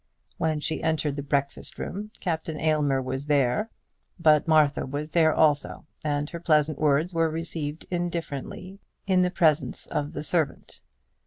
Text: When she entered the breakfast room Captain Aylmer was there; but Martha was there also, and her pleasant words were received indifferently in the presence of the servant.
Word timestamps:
When 0.39 0.59
she 0.59 0.81
entered 0.81 1.15
the 1.15 1.21
breakfast 1.21 1.77
room 1.77 2.09
Captain 2.19 2.59
Aylmer 2.59 3.03
was 3.03 3.27
there; 3.27 3.69
but 4.19 4.47
Martha 4.47 4.83
was 4.87 5.11
there 5.11 5.31
also, 5.31 5.85
and 6.03 6.27
her 6.31 6.39
pleasant 6.39 6.79
words 6.79 7.13
were 7.13 7.29
received 7.29 7.85
indifferently 7.91 8.79
in 9.05 9.21
the 9.21 9.29
presence 9.29 9.85
of 9.85 10.13
the 10.13 10.23
servant. 10.23 10.81